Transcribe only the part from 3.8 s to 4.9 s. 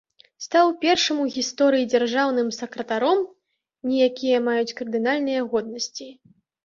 не якія маюць